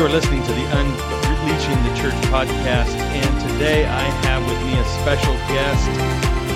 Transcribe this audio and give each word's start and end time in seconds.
You 0.00 0.06
are 0.06 0.08
listening 0.08 0.42
to 0.44 0.52
the 0.54 0.64
Unleashing 0.64 1.76
the 1.84 1.94
Church 1.94 2.14
podcast, 2.32 2.88
and 2.96 3.50
today 3.52 3.84
I 3.84 4.00
have 4.24 4.42
with 4.48 4.58
me 4.64 4.72
a 4.72 4.84
special 5.02 5.34
guest 5.52 5.86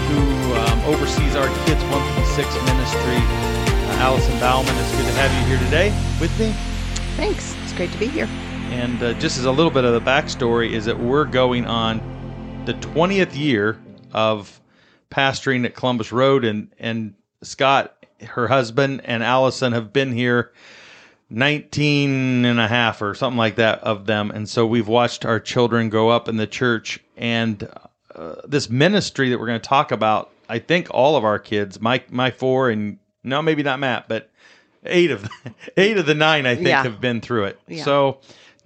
who 0.09 0.55
um, 0.55 0.81
oversees 0.87 1.37
our 1.37 1.47
Kids 1.67 1.83
156 1.93 2.55
ministry, 2.65 3.19
uh, 3.19 4.01
Allison 4.01 4.41
Bauman. 4.41 4.75
It's 4.79 4.93
good 4.93 5.05
to 5.05 5.13
have 5.21 5.31
you 5.31 5.47
here 5.47 5.63
today 5.63 5.91
with 6.19 6.33
me. 6.41 6.53
Thanks. 7.19 7.55
It's 7.65 7.75
great 7.75 7.93
to 7.93 7.99
be 7.99 8.07
here. 8.07 8.31
And 8.71 9.03
uh, 9.03 9.13
just 9.21 9.37
as 9.37 9.45
a 9.45 9.53
little 9.53 9.71
bit 9.71 9.85
of 9.85 9.93
the 9.93 10.01
backstory 10.01 10.71
is 10.71 10.87
that 10.87 10.99
we're 10.99 11.27
going 11.27 11.67
on 11.67 12.01
the 12.65 12.73
20th 12.73 13.37
year 13.37 13.79
of 14.15 14.59
pastoring 15.11 15.67
at 15.67 15.75
Columbus 15.75 16.13
Road, 16.13 16.47
and 16.47 16.73
and 16.79 17.13
Scott, 17.43 18.07
her 18.23 18.49
husband, 18.49 19.03
and 19.05 19.23
Allison 19.23 19.75
have 19.75 19.93
been 19.93 20.13
here 20.13 20.55
19 21.35 22.45
and 22.45 22.61
a 22.61 22.69
half 22.69 23.03
or 23.03 23.15
something 23.15 23.39
like 23.39 23.57
that 23.57 23.81
of 23.81 24.07
them. 24.07 24.31
And 24.31 24.49
so 24.49 24.67
we've 24.67 24.89
watched 24.89 25.25
our 25.25 25.41
children 25.41 25.89
grow 25.89 26.09
up 26.09 26.29
in 26.29 26.37
the 26.37 26.47
church. 26.47 27.01
And 27.17 27.69
uh, 28.15 28.37
this 28.47 28.71
ministry 28.71 29.31
that 29.31 29.39
we're 29.39 29.47
going 29.47 29.61
to 29.61 29.69
talk 29.69 29.93
about, 29.93 30.31
I 30.49 30.59
think 30.59 30.89
all 30.91 31.17
of 31.17 31.25
our 31.25 31.39
kids, 31.39 31.81
my, 31.81 32.03
my 32.11 32.31
four, 32.31 32.71
and 32.71 32.99
no, 33.23 33.43
maybe 33.43 33.63
not 33.63 33.79
Matt, 33.81 34.09
but 34.09 34.31
eight 34.85 35.11
of 35.11 35.23
the, 35.23 35.31
eight 35.77 35.97
of 35.97 36.07
the 36.07 36.15
nine, 36.15 36.47
I 36.47 36.55
think, 36.55 36.69
Yeah. 36.69 36.83
have 36.83 37.01
been 37.01 37.21
through 37.21 37.45
it. 37.45 37.59
Yeah. 37.67 37.85
So 37.85 38.19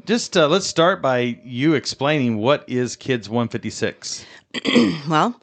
just 0.05 0.37
uh, 0.37 0.49
let's 0.49 0.67
start 0.67 1.01
by 1.03 1.39
you 1.45 1.75
explaining 1.75 2.39
what 2.39 2.65
is 2.67 2.97
Kids 2.97 3.29
156. 3.29 4.25
Well, 5.09 5.41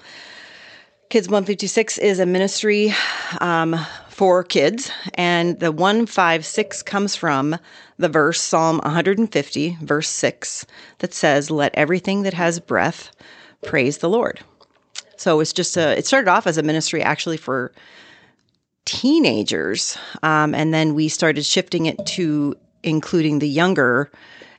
Kids 1.10 1.28
156 1.28 1.98
is 2.00 2.20
a 2.20 2.26
ministry 2.26 2.94
um, 3.42 3.76
for 4.16 4.46
kids, 4.46 4.90
and 5.16 5.60
the 5.60 5.74
156 5.74 6.84
comes 6.84 7.18
from 7.18 7.58
the 7.98 8.08
verse 8.08 8.40
Psalm 8.40 8.78
150, 8.78 9.78
verse 9.82 10.08
6, 10.08 10.66
that 11.00 11.14
says, 11.14 11.52
Let 11.52 11.76
everything 11.76 12.24
that 12.24 12.34
has 12.34 12.62
breath 12.62 13.12
praise 13.62 13.98
the 13.98 14.08
Lord. 14.08 14.40
So 15.18 15.42
it's 15.42 15.52
just 15.52 15.76
a, 15.76 15.98
it 15.98 16.06
started 16.06 16.30
off 16.30 16.48
as 16.48 16.58
a 16.58 16.64
ministry 16.64 17.04
actually 17.04 17.36
for 17.36 17.74
teenagers, 18.86 19.98
um, 20.24 20.56
and 20.56 20.74
then 20.74 20.94
we 20.94 21.10
started 21.10 21.44
shifting 21.44 21.86
it 21.86 22.06
to 22.06 22.56
including 22.84 23.40
the 23.40 23.50
younger 23.50 24.10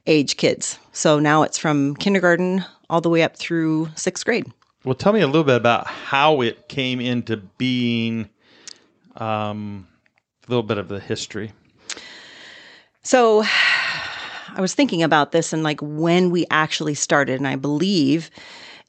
age 0.06 0.36
kids. 0.36 0.78
So 0.92 1.18
now 1.18 1.44
it's 1.44 1.56
from 1.56 1.96
kindergarten 1.96 2.62
all 2.90 3.00
the 3.00 3.08
way 3.08 3.22
up 3.22 3.38
through 3.38 3.88
sixth 3.94 4.26
grade. 4.26 4.52
Well, 4.84 4.94
tell 4.94 5.14
me 5.14 5.22
a 5.22 5.26
little 5.26 5.44
bit 5.44 5.56
about 5.56 5.86
how 5.86 6.42
it 6.42 6.68
came 6.68 7.00
into 7.00 7.38
being. 7.38 8.28
Um, 9.16 9.86
a 10.46 10.50
little 10.50 10.62
bit 10.62 10.78
of 10.78 10.88
the 10.88 11.00
history. 11.00 11.52
So 13.02 13.44
I 13.44 14.60
was 14.60 14.74
thinking 14.74 15.02
about 15.02 15.32
this 15.32 15.52
and 15.52 15.62
like 15.62 15.80
when 15.80 16.30
we 16.30 16.46
actually 16.50 16.94
started, 16.94 17.36
and 17.36 17.46
I 17.46 17.56
believe 17.56 18.30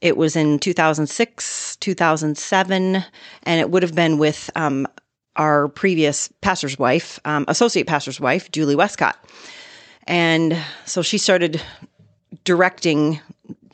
it 0.00 0.16
was 0.16 0.36
in 0.36 0.58
2006, 0.58 1.76
2007, 1.76 3.04
and 3.42 3.60
it 3.60 3.70
would 3.70 3.82
have 3.82 3.94
been 3.94 4.18
with 4.18 4.50
um, 4.54 4.86
our 5.36 5.68
previous 5.68 6.28
pastor's 6.40 6.78
wife, 6.78 7.18
um, 7.24 7.44
associate 7.48 7.86
pastor's 7.86 8.20
wife, 8.20 8.50
Julie 8.50 8.76
Westcott. 8.76 9.16
And 10.06 10.56
so 10.84 11.02
she 11.02 11.18
started 11.18 11.60
directing 12.44 13.20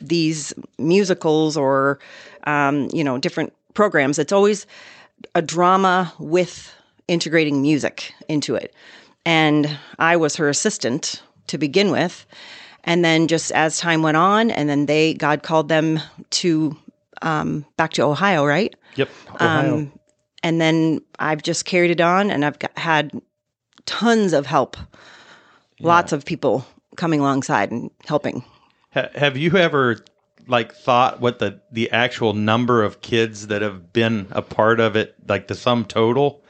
these 0.01 0.53
musicals 0.79 1.57
or, 1.57 1.99
um, 2.45 2.89
you 2.93 3.05
know, 3.05 3.19
different 3.19 3.53
programs. 3.75 4.19
It's 4.19 4.33
always 4.33 4.67
a 5.35 5.43
drama 5.43 6.13
with 6.19 6.75
integrating 7.09 7.63
music 7.63 8.15
into 8.29 8.55
it. 8.55 8.75
And 9.27 9.79
I 9.99 10.17
was 10.17 10.37
her 10.37 10.49
assistant 10.49 11.23
to 11.49 11.59
begin 11.59 11.91
with. 11.91 12.27
And 12.85 13.05
then 13.05 13.29
just 13.29 13.51
as 13.53 13.79
time 13.79 14.03
went 14.03 14.19
on, 14.19 14.51
and 14.51 14.69
then 14.69 14.87
they, 14.87 15.15
God 15.15 15.43
called 15.43 15.69
them 15.69 16.01
to 16.31 16.77
um, 17.23 17.65
back 17.79 17.93
to 17.95 18.03
Ohio, 18.03 18.45
right? 18.45 18.75
Yep. 18.97 19.09
Ohio. 19.41 19.75
Um, 19.75 19.93
and 20.43 20.61
then 20.61 21.01
I've 21.19 21.43
just 21.43 21.65
carried 21.65 21.91
it 21.91 22.03
on, 22.03 22.31
and 22.31 22.45
I've 22.45 22.59
got, 22.59 22.77
had 22.77 23.13
tons 23.87 24.35
of 24.35 24.45
help, 24.45 24.77
lots 25.81 26.13
of 26.13 26.27
people 26.27 26.67
coming 26.97 27.21
alongside 27.21 27.71
and 27.71 27.91
helping. 28.05 28.45
Ha- 28.93 29.09
have 29.15 29.39
you 29.39 29.57
ever 29.57 30.05
like 30.47 30.75
thought 30.75 31.21
what 31.21 31.39
the 31.39 31.61
the 31.73 31.91
actual 31.91 32.33
number 32.35 32.83
of 32.83 33.01
kids 33.01 33.47
that 33.49 33.63
have 33.63 33.93
been 33.93 34.27
a 34.31 34.43
part 34.43 34.81
of 34.81 34.97
it, 34.97 35.15
like 35.29 35.49
the 35.49 35.55
sum 35.55 35.85
total? 35.85 36.43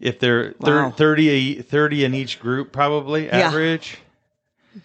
If 0.00 0.18
they're 0.18 0.52
thir- 0.62 0.84
Wow. 0.84 0.90
30, 0.90 1.62
30 1.62 2.04
in 2.04 2.14
each 2.14 2.40
group, 2.40 2.72
probably 2.72 3.26
Yeah. 3.26 3.38
average. 3.48 3.98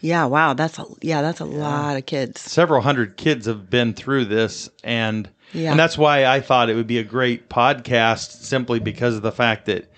Yeah, 0.02 0.26
wow, 0.26 0.54
that's 0.54 0.78
a 0.78 0.86
yeah, 1.02 1.22
that's 1.24 1.40
a 1.40 1.46
lot 1.46 1.98
of 1.98 2.06
kids. 2.06 2.40
several 2.42 2.82
hundred 2.82 3.18
kids 3.18 3.48
have 3.48 3.70
been 3.72 3.94
through 3.94 4.26
this 4.26 4.70
and 4.84 5.28
Yeah. 5.52 5.72
and 5.72 5.80
that's 5.80 5.98
why 5.98 6.26
I 6.28 6.42
thought 6.42 6.70
it 6.70 6.76
would 6.76 6.86
be 6.88 7.00
a 7.00 7.04
great 7.04 7.50
podcast 7.50 8.44
simply 8.44 8.80
because 8.80 9.16
of 9.16 9.24
the 9.24 9.32
fact 9.32 9.66
that 9.66 9.92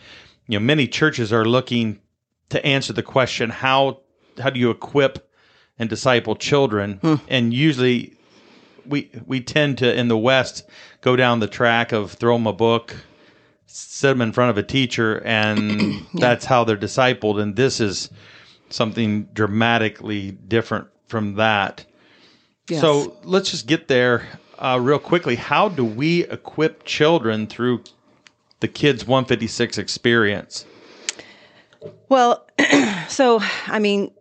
you 0.48 0.58
know 0.58 0.64
many 0.66 0.88
churches 0.88 1.34
are 1.34 1.44
looking 1.44 2.00
to 2.50 2.66
answer 2.66 2.94
the 2.94 3.04
question 3.04 3.50
how 3.50 4.00
how 4.42 4.50
do 4.50 4.62
you 4.62 4.70
equip 4.72 5.30
and 5.78 5.90
disciple 5.90 6.38
children 6.38 7.00
Hmm. 7.02 7.16
and 7.28 7.54
usually 7.54 8.14
we 8.86 9.10
we 9.26 9.42
tend 9.42 9.78
to 9.78 9.98
in 9.98 10.08
the 10.08 10.18
west 10.18 10.68
go 11.02 11.16
down 11.16 11.40
the 11.40 11.48
track 11.48 11.92
of 11.92 12.12
throw 12.12 12.36
them 12.36 12.48
a 12.48 12.54
book 12.54 12.96
sit 13.66 14.10
them 14.10 14.22
in 14.22 14.32
front 14.32 14.50
of 14.50 14.58
a 14.58 14.64
teacher 14.64 15.22
and 15.26 16.06
that's 16.16 16.46
how 16.46 16.64
they're 16.64 16.78
discipled 16.78 17.42
and 17.42 17.56
this 17.56 17.80
is 17.80 18.10
something 18.70 19.24
dramatically 19.34 20.32
different 20.32 20.88
from 21.08 21.36
that 21.36 21.86
Yes. 22.70 22.82
so 22.82 23.18
let's 23.24 23.52
just 23.52 23.68
get 23.68 23.90
there 23.90 24.26
uh, 24.62 24.80
real 24.82 25.00
quickly. 25.00 25.36
How 25.36 25.68
do 25.68 25.84
we 25.84 26.24
equip 26.28 26.86
children 26.86 27.48
through 27.48 27.84
the 28.60 28.68
Kids 28.68 29.06
156 29.06 29.78
experience? 29.78 30.66
Well, 32.10 32.48
so 33.10 33.42
I 33.68 33.80
mean, 33.80 34.12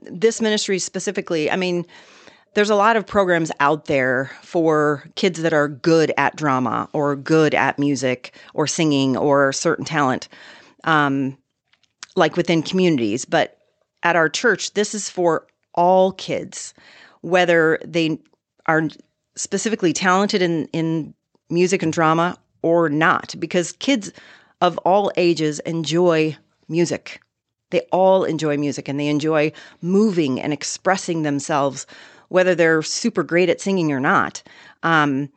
this 0.00 0.40
ministry 0.40 0.78
specifically, 0.78 1.50
I 1.50 1.56
mean, 1.56 1.86
there's 2.54 2.70
a 2.70 2.76
lot 2.76 2.96
of 2.96 3.06
programs 3.06 3.50
out 3.60 3.86
there 3.86 4.30
for 4.42 5.04
kids 5.16 5.42
that 5.42 5.52
are 5.52 5.68
good 5.68 6.12
at 6.16 6.36
drama 6.36 6.88
or 6.92 7.16
good 7.16 7.54
at 7.54 7.78
music 7.78 8.34
or 8.54 8.66
singing 8.66 9.16
or 9.16 9.52
certain 9.52 9.84
talent, 9.84 10.28
um, 10.84 11.36
like 12.16 12.36
within 12.36 12.62
communities. 12.62 13.24
But 13.24 13.58
at 14.02 14.16
our 14.16 14.28
church, 14.28 14.74
this 14.74 14.94
is 14.94 15.10
for 15.10 15.46
all 15.74 16.12
kids, 16.12 16.74
whether 17.22 17.78
they 17.84 18.18
are 18.66 18.88
specifically 19.34 19.92
talented 19.92 20.42
in, 20.42 20.66
in 20.68 21.14
music 21.50 21.82
and 21.82 21.92
drama 21.92 22.38
or 22.62 22.88
not, 22.88 23.34
because 23.38 23.72
kids 23.72 24.12
of 24.60 24.78
all 24.78 25.12
ages 25.16 25.58
enjoy 25.60 26.36
music. 26.68 27.20
They 27.70 27.80
all 27.92 28.24
enjoy 28.24 28.56
music 28.56 28.88
and 28.88 29.00
they 29.00 29.08
enjoy 29.08 29.52
moving 29.82 30.40
and 30.40 30.52
expressing 30.52 31.22
themselves, 31.22 31.86
whether 32.34 32.56
they're 32.56 32.82
super 32.82 33.22
great 33.22 33.48
at 33.48 33.60
singing 33.60 33.92
or 33.92 34.00
not. 34.00 34.42
Um, 34.82 35.28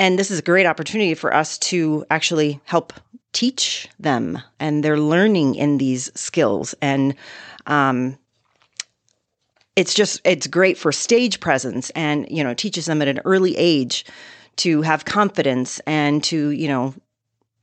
and 0.00 0.18
this 0.18 0.32
is 0.32 0.40
a 0.40 0.42
great 0.42 0.66
opportunity 0.66 1.14
for 1.14 1.32
us 1.32 1.58
to 1.58 2.04
actually 2.10 2.60
help 2.64 2.92
teach 3.32 3.88
them, 4.00 4.40
and 4.58 4.82
they're 4.82 4.98
learning 4.98 5.54
in 5.54 5.78
these 5.78 6.10
skills. 6.16 6.74
And 6.82 7.14
um, 7.68 8.18
it's 9.76 9.94
just 9.94 10.20
it's 10.24 10.48
great 10.48 10.76
for 10.76 10.90
stage 10.90 11.38
presence, 11.38 11.90
and 11.90 12.26
you 12.28 12.42
know 12.42 12.52
teaches 12.52 12.86
them 12.86 13.00
at 13.00 13.06
an 13.06 13.20
early 13.24 13.56
age 13.56 14.04
to 14.56 14.82
have 14.82 15.04
confidence 15.04 15.78
and 15.86 16.24
to 16.24 16.48
you 16.48 16.66
know 16.66 16.94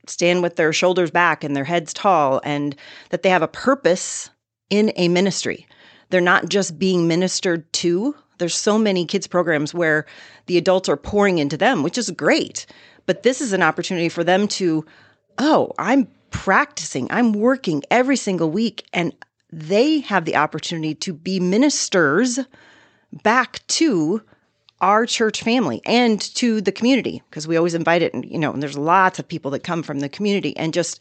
stand 0.06 0.42
with 0.42 0.56
their 0.56 0.72
shoulders 0.72 1.10
back 1.10 1.44
and 1.44 1.54
their 1.54 1.64
heads 1.64 1.92
tall 1.92 2.40
and 2.42 2.74
that 3.10 3.22
they 3.22 3.28
have 3.28 3.42
a 3.42 3.48
purpose 3.48 4.30
in 4.70 4.94
a 4.96 5.08
ministry. 5.08 5.66
They're 6.08 6.22
not 6.22 6.48
just 6.48 6.78
being 6.78 7.06
ministered 7.06 7.70
to. 7.74 8.14
There's 8.42 8.56
so 8.56 8.76
many 8.76 9.06
kids 9.06 9.28
programs 9.28 9.72
where 9.72 10.04
the 10.46 10.58
adults 10.58 10.88
are 10.88 10.96
pouring 10.96 11.38
into 11.38 11.56
them, 11.56 11.84
which 11.84 11.96
is 11.96 12.10
great. 12.10 12.66
But 13.06 13.22
this 13.22 13.40
is 13.40 13.52
an 13.52 13.62
opportunity 13.62 14.08
for 14.08 14.24
them 14.24 14.48
to, 14.48 14.84
oh, 15.38 15.72
I'm 15.78 16.08
practicing, 16.30 17.06
I'm 17.12 17.32
working 17.34 17.84
every 17.88 18.16
single 18.16 18.50
week, 18.50 18.84
and 18.92 19.14
they 19.52 20.00
have 20.00 20.24
the 20.24 20.34
opportunity 20.34 20.92
to 20.96 21.12
be 21.12 21.38
ministers 21.38 22.40
back 23.22 23.64
to 23.68 24.22
our 24.80 25.06
church 25.06 25.42
family 25.42 25.80
and 25.86 26.20
to 26.34 26.60
the 26.60 26.72
community 26.72 27.22
because 27.30 27.46
we 27.46 27.56
always 27.56 27.74
invite 27.74 28.02
it 28.02 28.12
and 28.12 28.24
you 28.24 28.38
know 28.38 28.52
and 28.52 28.62
there's 28.62 28.76
lots 28.76 29.18
of 29.18 29.28
people 29.28 29.50
that 29.52 29.62
come 29.62 29.82
from 29.82 30.00
the 30.00 30.08
community 30.08 30.56
and 30.56 30.74
just 30.74 31.00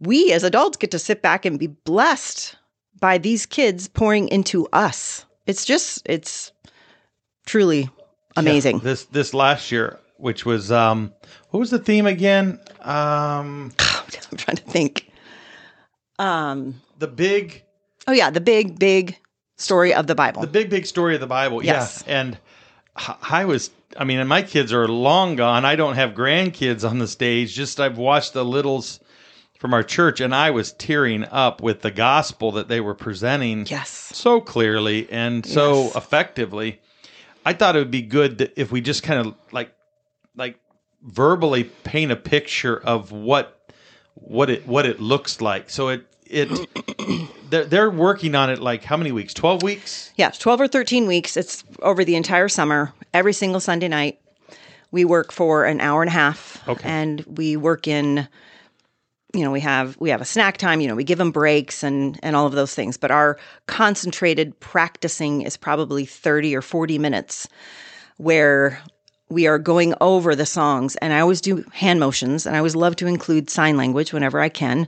we 0.00 0.30
as 0.32 0.42
adults 0.42 0.76
get 0.76 0.90
to 0.90 0.98
sit 0.98 1.22
back 1.22 1.46
and 1.46 1.58
be 1.58 1.68
blessed 1.68 2.56
by 3.00 3.16
these 3.16 3.46
kids 3.46 3.88
pouring 3.88 4.28
into 4.28 4.66
us 4.72 5.24
it's 5.46 5.64
just 5.64 6.02
it's 6.04 6.52
truly 7.46 7.88
amazing 8.36 8.80
This 8.80 9.04
this 9.04 9.32
last 9.32 9.72
year, 9.72 9.98
which 10.18 10.44
was 10.44 10.70
um, 10.70 11.12
what 11.50 11.60
was 11.60 11.70
the 11.70 11.78
theme 11.78 12.06
again? 12.06 12.60
Um, 12.82 13.72
i'm 13.78 14.36
trying 14.36 14.56
to 14.56 14.62
think 14.64 15.10
um 16.18 16.80
the 16.98 17.06
big 17.06 17.62
oh 18.06 18.12
yeah 18.12 18.30
the 18.30 18.40
big 18.40 18.78
big 18.78 19.18
story 19.56 19.94
of 19.94 20.06
the 20.06 20.14
Bible. 20.14 20.42
The 20.42 20.46
big, 20.46 20.70
big 20.70 20.86
story 20.86 21.14
of 21.14 21.20
the 21.20 21.26
Bible. 21.26 21.64
Yes. 21.64 22.04
Yeah. 22.06 22.20
And 22.20 22.38
I 22.96 23.44
was, 23.44 23.70
I 23.96 24.04
mean, 24.04 24.18
and 24.18 24.28
my 24.28 24.42
kids 24.42 24.72
are 24.72 24.88
long 24.88 25.36
gone. 25.36 25.64
I 25.64 25.76
don't 25.76 25.94
have 25.96 26.12
grandkids 26.12 26.88
on 26.88 26.98
the 26.98 27.08
stage. 27.08 27.54
Just 27.54 27.80
I've 27.80 27.98
watched 27.98 28.32
the 28.32 28.44
littles 28.44 29.00
from 29.58 29.72
our 29.74 29.82
church, 29.82 30.20
and 30.20 30.34
I 30.34 30.50
was 30.50 30.72
tearing 30.72 31.24
up 31.24 31.62
with 31.62 31.82
the 31.82 31.90
gospel 31.90 32.52
that 32.52 32.68
they 32.68 32.80
were 32.80 32.94
presenting 32.94 33.66
yes. 33.66 33.90
so 33.90 34.40
clearly 34.40 35.08
and 35.10 35.44
so 35.46 35.84
Yes. 35.84 35.96
effectively. 35.96 36.80
I 37.44 37.52
thought 37.52 37.76
it 37.76 37.78
would 37.78 37.90
be 37.90 38.02
good 38.02 38.38
that 38.38 38.52
if 38.56 38.70
we 38.72 38.80
just 38.80 39.02
kind 39.02 39.26
of 39.26 39.34
like, 39.52 39.72
like 40.34 40.58
verbally 41.02 41.64
paint 41.64 42.10
a 42.12 42.16
picture 42.16 42.76
of 42.76 43.12
what 43.12 43.52
what 44.14 44.48
it 44.50 44.66
what 44.66 44.86
it 44.86 44.98
looks 45.00 45.40
like. 45.40 45.70
So 45.70 45.88
it 45.88 46.06
it 46.24 46.48
they're, 47.50 47.64
they're 47.64 47.90
working 47.90 48.34
on 48.34 48.50
it 48.50 48.58
like 48.58 48.82
how 48.82 48.96
many 48.96 49.12
weeks? 49.12 49.32
Twelve 49.32 49.62
weeks. 49.62 50.12
Yeah, 50.16 50.30
12 50.30 50.62
or 50.62 50.68
13 50.68 51.06
weeks. 51.06 51.36
It's 51.36 51.62
over 51.80 52.04
the 52.04 52.16
entire 52.16 52.48
summer, 52.48 52.92
every 53.14 53.32
single 53.32 53.60
Sunday 53.60 53.88
night. 53.88 54.18
We 54.90 55.04
work 55.04 55.32
for 55.32 55.64
an 55.64 55.80
hour 55.80 56.02
and 56.02 56.08
a 56.08 56.12
half. 56.12 56.66
Okay. 56.68 56.88
And 56.88 57.20
we 57.26 57.56
work 57.56 57.86
in 57.86 58.26
you 59.36 59.44
know, 59.44 59.50
we 59.50 59.60
have 59.60 59.96
we 59.98 60.10
have 60.10 60.20
a 60.20 60.24
snack 60.24 60.56
time, 60.56 60.80
you 60.80 60.88
know, 60.88 60.94
we 60.94 61.04
give 61.04 61.18
them 61.18 61.30
breaks 61.30 61.82
and 61.82 62.18
and 62.22 62.36
all 62.36 62.46
of 62.46 62.52
those 62.52 62.74
things, 62.74 62.96
but 62.96 63.10
our 63.10 63.38
concentrated 63.66 64.58
practicing 64.60 65.42
is 65.42 65.56
probably 65.56 66.04
30 66.04 66.54
or 66.56 66.62
40 66.62 66.98
minutes 66.98 67.48
where 68.16 68.80
we 69.28 69.46
are 69.46 69.58
going 69.58 69.94
over 70.00 70.34
the 70.34 70.46
songs 70.46 70.96
and 70.96 71.12
I 71.12 71.20
always 71.20 71.40
do 71.40 71.64
hand 71.72 71.98
motions 71.98 72.46
and 72.46 72.54
I 72.54 72.58
always 72.58 72.76
love 72.76 72.96
to 72.96 73.06
include 73.06 73.50
sign 73.50 73.76
language 73.76 74.12
whenever 74.12 74.40
I 74.40 74.48
can. 74.48 74.86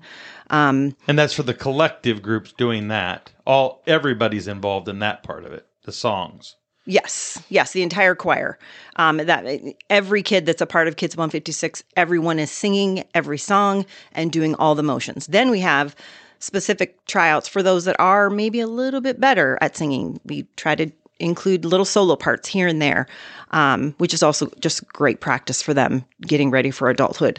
um, 0.50 0.94
And 1.08 1.18
that's 1.18 1.34
for 1.34 1.42
the 1.42 1.54
collective 1.54 2.22
groups 2.22 2.52
doing 2.52 2.88
that. 2.88 3.32
All 3.44 3.82
everybody's 3.86 4.46
involved 4.46 4.88
in 4.88 5.00
that 5.00 5.22
part 5.22 5.44
of 5.44 5.52
it. 5.52 5.66
The 5.84 5.92
songs. 5.92 6.54
Yes, 6.88 7.42
yes, 7.50 7.72
the 7.72 7.82
entire 7.82 8.14
choir. 8.14 8.58
Um, 8.96 9.18
that 9.18 9.44
every 9.90 10.22
kid 10.22 10.46
that's 10.46 10.62
a 10.62 10.66
part 10.66 10.88
of 10.88 10.96
Kids 10.96 11.14
156, 11.18 11.84
everyone 11.98 12.38
is 12.38 12.50
singing 12.50 13.04
every 13.14 13.36
song 13.36 13.84
and 14.12 14.32
doing 14.32 14.54
all 14.54 14.74
the 14.74 14.82
motions. 14.82 15.26
Then 15.26 15.50
we 15.50 15.60
have 15.60 15.94
specific 16.38 17.04
tryouts 17.04 17.46
for 17.46 17.62
those 17.62 17.84
that 17.84 18.00
are 18.00 18.30
maybe 18.30 18.58
a 18.58 18.66
little 18.66 19.02
bit 19.02 19.20
better 19.20 19.58
at 19.60 19.76
singing. 19.76 20.18
We 20.24 20.46
try 20.56 20.76
to 20.76 20.90
include 21.20 21.66
little 21.66 21.84
solo 21.84 22.16
parts 22.16 22.48
here 22.48 22.66
and 22.66 22.80
there, 22.80 23.06
um, 23.50 23.94
which 23.98 24.14
is 24.14 24.22
also 24.22 24.50
just 24.58 24.88
great 24.88 25.20
practice 25.20 25.60
for 25.60 25.74
them 25.74 26.06
getting 26.22 26.50
ready 26.50 26.70
for 26.70 26.88
adulthood 26.88 27.38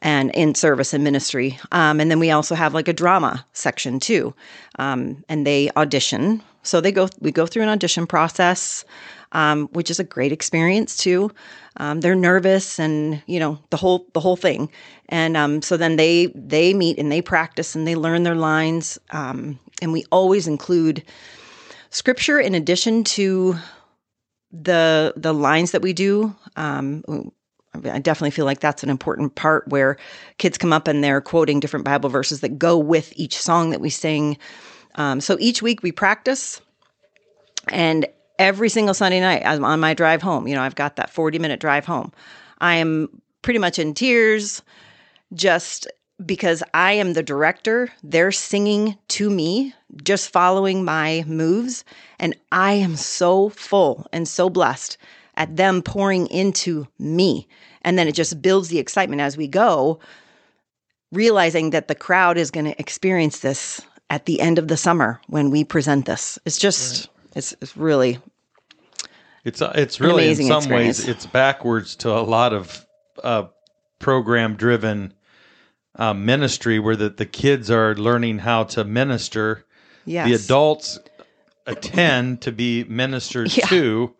and 0.00 0.30
in 0.34 0.54
service 0.54 0.94
and 0.94 1.02
ministry. 1.02 1.58
Um, 1.72 2.00
and 2.00 2.10
then 2.10 2.18
we 2.18 2.30
also 2.30 2.54
have 2.54 2.74
like 2.74 2.88
a 2.88 2.92
drama 2.92 3.44
section 3.52 4.00
too, 4.00 4.34
um, 4.78 5.24
and 5.28 5.46
they 5.46 5.70
audition. 5.76 6.42
So 6.62 6.80
they 6.80 6.92
go, 6.92 7.08
we 7.20 7.32
go 7.32 7.46
through 7.46 7.62
an 7.62 7.68
audition 7.68 8.06
process, 8.06 8.84
um, 9.32 9.68
which 9.68 9.90
is 9.90 9.98
a 9.98 10.04
great 10.04 10.32
experience 10.32 10.96
too. 10.96 11.30
Um, 11.78 12.00
they're 12.00 12.14
nervous 12.14 12.78
and 12.78 13.22
you 13.26 13.38
know 13.38 13.58
the 13.70 13.76
whole 13.76 14.06
the 14.12 14.20
whole 14.20 14.36
thing, 14.36 14.70
and 15.08 15.36
um, 15.36 15.62
so 15.62 15.76
then 15.76 15.96
they 15.96 16.26
they 16.34 16.74
meet 16.74 16.98
and 16.98 17.10
they 17.10 17.22
practice 17.22 17.74
and 17.74 17.86
they 17.86 17.94
learn 17.94 18.24
their 18.24 18.34
lines. 18.34 18.98
Um, 19.10 19.58
and 19.80 19.92
we 19.92 20.04
always 20.10 20.48
include 20.48 21.04
scripture 21.90 22.40
in 22.40 22.54
addition 22.54 23.04
to 23.04 23.56
the 24.50 25.12
the 25.16 25.32
lines 25.32 25.70
that 25.72 25.82
we 25.82 25.92
do. 25.92 26.34
Um, 26.56 27.04
I 27.86 27.98
definitely 27.98 28.30
feel 28.30 28.44
like 28.44 28.60
that's 28.60 28.82
an 28.82 28.90
important 28.90 29.34
part 29.34 29.68
where 29.68 29.96
kids 30.38 30.58
come 30.58 30.72
up 30.72 30.88
and 30.88 31.02
they're 31.02 31.20
quoting 31.20 31.60
different 31.60 31.84
Bible 31.84 32.10
verses 32.10 32.40
that 32.40 32.58
go 32.58 32.78
with 32.78 33.12
each 33.16 33.36
song 33.36 33.70
that 33.70 33.80
we 33.80 33.90
sing. 33.90 34.36
Um, 34.96 35.20
so 35.20 35.36
each 35.40 35.62
week 35.62 35.82
we 35.82 35.92
practice, 35.92 36.60
and 37.68 38.06
every 38.38 38.68
single 38.68 38.94
Sunday 38.94 39.20
night 39.20 39.42
I'm 39.44 39.64
on 39.64 39.80
my 39.80 39.94
drive 39.94 40.22
home. 40.22 40.48
You 40.48 40.54
know, 40.54 40.62
I've 40.62 40.74
got 40.74 40.96
that 40.96 41.10
40 41.10 41.38
minute 41.38 41.60
drive 41.60 41.84
home. 41.84 42.12
I 42.60 42.76
am 42.76 43.20
pretty 43.42 43.58
much 43.58 43.78
in 43.78 43.94
tears 43.94 44.62
just 45.34 45.86
because 46.24 46.62
I 46.74 46.92
am 46.92 47.12
the 47.12 47.22
director. 47.22 47.90
They're 48.02 48.32
singing 48.32 48.96
to 49.08 49.30
me, 49.30 49.74
just 50.02 50.30
following 50.30 50.84
my 50.84 51.24
moves. 51.26 51.84
And 52.18 52.36
I 52.50 52.72
am 52.72 52.96
so 52.96 53.50
full 53.50 54.06
and 54.12 54.26
so 54.26 54.50
blessed 54.50 54.98
at 55.36 55.56
them 55.56 55.82
pouring 55.82 56.26
into 56.28 56.88
me. 56.98 57.48
And 57.82 57.98
then 57.98 58.08
it 58.08 58.12
just 58.12 58.42
builds 58.42 58.68
the 58.68 58.78
excitement 58.78 59.20
as 59.20 59.36
we 59.36 59.46
go, 59.48 60.00
realizing 61.12 61.70
that 61.70 61.88
the 61.88 61.94
crowd 61.94 62.36
is 62.36 62.50
going 62.50 62.66
to 62.66 62.78
experience 62.80 63.40
this 63.40 63.80
at 64.10 64.26
the 64.26 64.40
end 64.40 64.58
of 64.58 64.68
the 64.68 64.76
summer 64.76 65.20
when 65.28 65.50
we 65.50 65.64
present 65.64 66.06
this. 66.06 66.38
It's 66.44 66.58
just, 66.58 67.08
it's, 67.34 67.54
it's 67.60 67.76
really, 67.76 68.18
It's 69.44 69.62
uh, 69.62 69.72
it's 69.74 70.00
really 70.00 70.28
in 70.28 70.36
some 70.36 70.68
ways 70.70 71.06
it's 71.06 71.26
backwards 71.26 71.96
to 71.96 72.10
a 72.10 72.20
lot 72.20 72.52
of 72.52 72.86
uh, 73.22 73.44
program 73.98 74.56
driven 74.56 75.14
uh, 75.96 76.14
ministry 76.14 76.78
where 76.78 76.96
the, 76.96 77.08
the 77.10 77.26
kids 77.26 77.70
are 77.70 77.94
learning 77.94 78.38
how 78.40 78.64
to 78.64 78.84
minister. 78.84 79.64
yes. 80.04 80.26
The 80.28 80.34
adults 80.34 80.98
attend 81.66 82.42
to 82.42 82.52
be 82.52 82.84
ministered 82.84 83.52
Yeah. 83.56 83.66
to. 83.66 84.14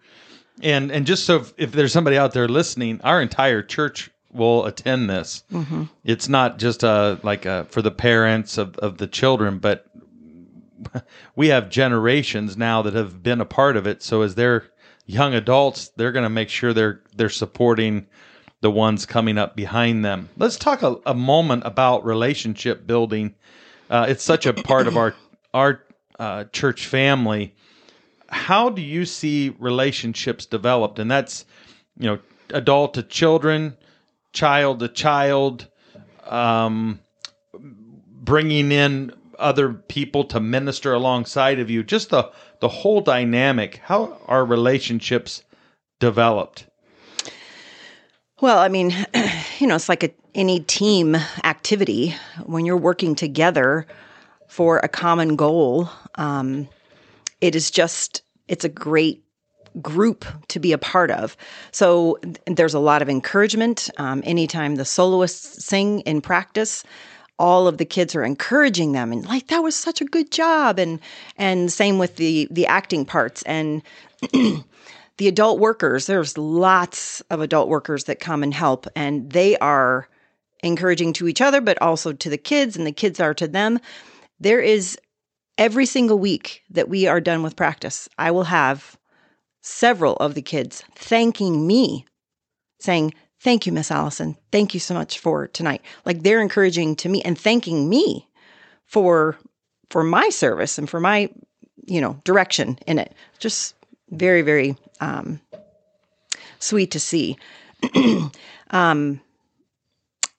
And 0.62 0.90
and 0.90 1.06
just 1.06 1.24
so 1.24 1.36
if, 1.36 1.52
if 1.56 1.72
there's 1.72 1.92
somebody 1.92 2.16
out 2.16 2.32
there 2.32 2.48
listening, 2.48 3.00
our 3.02 3.20
entire 3.22 3.62
church 3.62 4.10
will 4.32 4.66
attend 4.66 5.08
this. 5.08 5.44
Mm-hmm. 5.52 5.84
It's 6.04 6.28
not 6.28 6.58
just 6.58 6.82
a 6.82 7.18
like 7.22 7.46
a, 7.46 7.66
for 7.70 7.82
the 7.82 7.90
parents 7.90 8.58
of, 8.58 8.76
of 8.78 8.98
the 8.98 9.06
children, 9.06 9.58
but 9.58 9.86
we 11.34 11.48
have 11.48 11.70
generations 11.70 12.56
now 12.56 12.82
that 12.82 12.94
have 12.94 13.22
been 13.22 13.40
a 13.40 13.44
part 13.44 13.76
of 13.76 13.86
it. 13.86 14.02
So 14.02 14.22
as 14.22 14.34
they're 14.34 14.64
young 15.06 15.34
adults, 15.34 15.88
they're 15.96 16.12
going 16.12 16.24
to 16.24 16.30
make 16.30 16.48
sure 16.48 16.72
they're 16.72 17.02
they're 17.16 17.28
supporting 17.28 18.06
the 18.60 18.70
ones 18.70 19.06
coming 19.06 19.38
up 19.38 19.56
behind 19.56 20.04
them. 20.04 20.28
Let's 20.36 20.56
talk 20.56 20.82
a, 20.82 20.96
a 21.06 21.14
moment 21.14 21.62
about 21.64 22.04
relationship 22.04 22.86
building. 22.86 23.34
Uh, 23.88 24.06
it's 24.08 24.24
such 24.24 24.46
a 24.46 24.52
part 24.52 24.86
of 24.86 24.96
our 24.96 25.14
our 25.54 25.82
uh, 26.18 26.44
church 26.52 26.86
family. 26.86 27.54
How 28.28 28.68
do 28.68 28.82
you 28.82 29.04
see 29.04 29.54
relationships 29.58 30.46
developed? 30.46 30.98
And 30.98 31.10
that's 31.10 31.44
you 31.98 32.06
know 32.06 32.18
adult 32.50 32.94
to 32.94 33.02
children, 33.02 33.76
child 34.32 34.80
to 34.80 34.88
child, 34.88 35.68
um, 36.26 37.00
bringing 37.54 38.72
in 38.72 39.12
other 39.38 39.72
people 39.72 40.24
to 40.24 40.40
minister 40.40 40.92
alongside 40.92 41.58
of 41.58 41.70
you. 41.70 41.82
Just 41.82 42.10
the 42.10 42.30
the 42.60 42.68
whole 42.68 43.00
dynamic. 43.00 43.80
How 43.84 44.18
are 44.26 44.44
relationships 44.44 45.42
developed? 46.00 46.66
Well, 48.40 48.58
I 48.58 48.68
mean, 48.68 48.90
you 49.58 49.66
know, 49.66 49.74
it's 49.74 49.88
like 49.88 50.04
a, 50.04 50.10
any 50.34 50.60
team 50.60 51.16
activity 51.44 52.14
when 52.44 52.64
you're 52.66 52.76
working 52.76 53.14
together 53.14 53.86
for 54.46 54.78
a 54.78 54.88
common 54.88 55.36
goal. 55.36 55.88
Um, 56.14 56.68
it 57.40 57.54
is 57.54 57.70
just, 57.70 58.22
it's 58.48 58.64
a 58.64 58.68
great 58.68 59.22
group 59.82 60.24
to 60.48 60.58
be 60.58 60.72
a 60.72 60.78
part 60.78 61.10
of. 61.10 61.36
So 61.72 62.18
there's 62.46 62.74
a 62.74 62.78
lot 62.78 63.02
of 63.02 63.08
encouragement. 63.08 63.90
Um, 63.98 64.22
anytime 64.24 64.76
the 64.76 64.84
soloists 64.84 65.64
sing 65.64 66.00
in 66.00 66.20
practice, 66.20 66.84
all 67.38 67.68
of 67.68 67.78
the 67.78 67.84
kids 67.84 68.14
are 68.14 68.24
encouraging 68.24 68.92
them 68.92 69.12
and 69.12 69.24
like 69.26 69.46
that 69.46 69.62
was 69.62 69.76
such 69.76 70.00
a 70.00 70.04
good 70.04 70.30
job 70.30 70.78
and 70.78 70.98
and 71.36 71.72
same 71.72 71.98
with 71.98 72.16
the 72.16 72.48
the 72.50 72.66
acting 72.66 73.04
parts 73.04 73.42
and 73.42 73.82
the 74.32 75.28
adult 75.28 75.60
workers 75.60 76.06
there's 76.06 76.36
lots 76.36 77.20
of 77.30 77.40
adult 77.40 77.68
workers 77.68 78.04
that 78.04 78.18
come 78.18 78.42
and 78.42 78.54
help 78.54 78.86
and 78.96 79.30
they 79.30 79.56
are 79.58 80.08
encouraging 80.64 81.12
to 81.12 81.28
each 81.28 81.40
other 81.40 81.60
but 81.60 81.80
also 81.80 82.12
to 82.12 82.28
the 82.28 82.38
kids 82.38 82.76
and 82.76 82.86
the 82.86 82.92
kids 82.92 83.20
are 83.20 83.34
to 83.34 83.46
them 83.46 83.78
there 84.40 84.60
is 84.60 84.98
every 85.58 85.84
single 85.84 86.18
week 86.18 86.62
that 86.70 86.88
we 86.88 87.06
are 87.06 87.20
done 87.20 87.42
with 87.42 87.56
practice 87.56 88.08
i 88.18 88.30
will 88.30 88.44
have 88.44 88.96
several 89.60 90.14
of 90.16 90.34
the 90.34 90.42
kids 90.42 90.82
thanking 90.94 91.66
me 91.66 92.06
saying 92.80 93.12
thank 93.40 93.66
you 93.66 93.72
miss 93.72 93.90
allison. 93.90 94.36
Thank 94.52 94.74
you 94.74 94.80
so 94.80 94.94
much 94.94 95.18
for 95.18 95.48
tonight. 95.48 95.82
Like 96.04 96.22
they're 96.22 96.40
encouraging 96.40 96.96
to 96.96 97.08
me 97.08 97.22
and 97.22 97.38
thanking 97.38 97.88
me 97.88 98.28
for 98.86 99.36
for 99.90 100.04
my 100.04 100.28
service 100.28 100.78
and 100.78 100.88
for 100.88 101.00
my 101.00 101.30
you 101.86 102.00
know 102.00 102.20
direction 102.24 102.78
in 102.86 102.98
it. 102.98 103.14
Just 103.38 103.74
very 104.10 104.42
very 104.42 104.76
um 105.00 105.40
sweet 106.58 106.90
to 106.92 107.00
see. 107.00 107.36
Um 108.70 109.22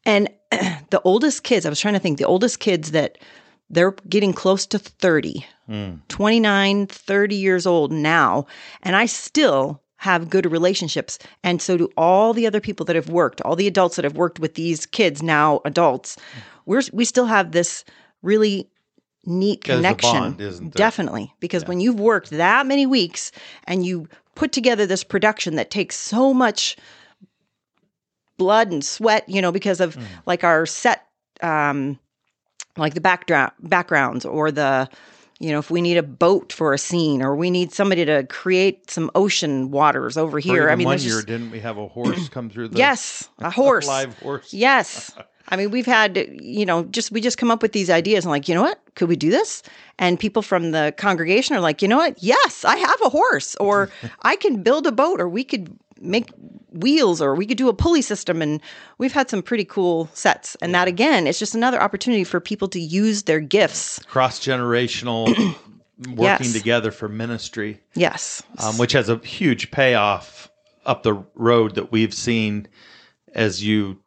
and 0.06 0.30
the 0.52 1.02
oldest 1.04 1.42
kids 1.42 1.66
i 1.66 1.70
was 1.70 1.80
trying 1.80 1.96
to 1.96 2.00
think 2.00 2.20
the 2.20 2.26
oldest 2.26 2.60
kids 2.60 2.92
that 2.92 3.18
they're 3.70 3.92
getting 4.08 4.34
close 4.34 4.66
to 4.68 4.80
30 4.80 5.46
29 6.08 6.88
30 6.88 7.36
years 7.36 7.68
old 7.68 7.92
now 7.92 8.46
and 8.82 8.96
i 8.96 9.06
still 9.06 9.82
have 9.98 10.30
good 10.30 10.52
relationships 10.52 11.20
and 11.44 11.62
so 11.62 11.78
do 11.78 11.90
all 11.96 12.34
the 12.34 12.48
other 12.48 12.60
people 12.60 12.86
that 12.86 12.96
have 12.96 13.10
worked 13.10 13.42
all 13.42 13.56
the 13.56 13.68
adults 13.68 13.96
that 13.96 14.04
have 14.06 14.16
worked 14.18 14.40
with 14.40 14.56
these 14.56 14.86
kids 14.88 15.22
now 15.22 15.62
adults 15.66 16.18
we're 16.66 16.82
we 16.92 17.06
still 17.06 17.26
have 17.26 17.52
this 17.52 17.86
really 18.24 18.68
neat 19.26 19.64
connection. 19.64 20.20
bond? 20.20 20.38
Definitely. 20.72 21.34
Because 21.40 21.66
when 21.66 21.80
you've 21.80 22.00
worked 22.00 22.30
that 22.32 22.66
many 22.66 22.86
weeks 22.86 23.32
and 23.66 23.86
you 23.86 24.08
put 24.36 24.52
together 24.52 24.86
this 24.86 25.04
production 25.04 25.56
that 25.56 25.70
takes 25.70 25.96
so 25.96 26.34
much 26.34 26.78
blood 28.38 28.72
and 28.72 28.84
sweat, 28.84 29.28
you 29.28 29.42
know, 29.42 29.52
because 29.52 29.80
of 29.82 29.96
Mm. 29.98 30.04
like 30.26 30.44
our 30.44 30.66
set 30.66 31.06
um 31.42 32.00
like 32.80 32.94
the 32.94 33.02
background 33.02 33.52
backgrounds 33.62 34.26
or 34.26 34.52
the 34.52 34.90
you 35.40 35.52
know 35.52 35.60
if 35.60 35.72
we 35.72 35.82
need 35.82 35.98
a 35.98 36.04
boat 36.04 36.52
for 36.52 36.74
a 36.74 36.78
scene 36.78 37.22
or 37.22 37.36
we 37.36 37.50
need 37.50 37.72
somebody 37.72 38.06
to 38.06 38.24
create 38.26 38.90
some 38.90 39.10
ocean 39.16 39.72
waters 39.72 40.18
over 40.18 40.40
here 40.40 40.70
i 40.70 40.76
mean 40.76 40.86
one 40.86 41.00
year, 41.00 41.16
just, 41.16 41.28
didn't 41.28 41.52
we 41.52 41.60
have 41.60 41.78
a 41.78 41.88
horse 41.88 42.30
come 42.30 42.50
through 42.50 42.68
the 42.68 42.78
yes 42.86 43.30
a 43.40 43.50
horse 43.62 43.88
live 43.88 44.18
horse? 44.20 44.54
Yes. 44.54 45.12
I 45.50 45.56
mean, 45.56 45.72
we've 45.72 45.86
had, 45.86 46.18
you 46.40 46.66
know, 46.66 46.84
just 46.86 47.12
we 47.12 47.22
just 47.22 47.38
come 47.38 47.50
up 47.50 47.62
with 47.62 47.72
these 47.72 47.90
ideas 47.90 48.24
and 48.24 48.32
like, 48.32 48.48
you 48.48 48.56
know 48.56 48.62
what? 48.62 48.80
Could 48.96 49.10
we 49.10 49.16
do 49.16 49.32
this? 49.32 49.64
And 49.98 50.20
people 50.20 50.42
from 50.42 50.72
the 50.72 50.94
congregation 50.98 51.56
are 51.56 51.60
like, 51.60 51.82
you 51.82 51.88
know 51.88 51.98
what? 51.98 52.22
Yes, 52.22 52.64
I 52.64 52.78
have 52.78 53.02
a 53.04 53.10
horse 53.10 53.56
or 53.56 53.90
I 54.22 54.36
can 54.36 54.62
build 54.62 54.86
a 54.86 54.92
boat 54.92 55.20
or 55.20 55.28
we 55.28 55.44
could 55.44 55.76
make 56.02 56.32
wheels 56.72 57.22
or 57.22 57.36
we 57.36 57.46
could 57.46 57.58
do 57.58 57.70
a 57.70 57.74
pulley 57.74 58.02
system 58.02 58.42
and 58.42 58.62
we've 58.98 59.12
had 59.12 59.30
some 59.30 59.42
pretty 59.42 59.66
cool 59.66 60.10
sets. 60.14 60.56
And 60.62 60.74
that 60.76 60.88
again, 60.88 61.28
it's 61.28 61.40
just 61.40 61.56
another 61.56 61.82
opportunity 61.82 62.24
for 62.24 62.40
people 62.40 62.68
to 62.70 62.80
use 62.80 63.24
their 63.24 63.40
gifts. 63.40 64.00
Cross 64.08 64.40
generational 64.40 65.28
working 66.08 66.24
Yes. 66.24 66.54
together 66.54 66.92
for 66.92 67.10
ministry. 67.10 67.82
Yes. 67.96 68.42
um, 68.60 68.78
which 68.78 68.94
has 68.94 69.10
a 69.10 69.18
huge 69.18 69.72
payoff 69.72 70.50
up 70.86 71.04
the 71.04 71.14
road 71.36 71.76
that 71.76 71.92
we've 71.92 72.14
seen 72.14 72.68
as 73.36 73.64
you 73.64 73.98